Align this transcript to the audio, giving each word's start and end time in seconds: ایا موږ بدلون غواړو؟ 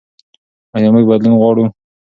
ایا 0.75 0.89
موږ 0.93 1.05
بدلون 1.09 1.35
غواړو؟ 1.39 1.65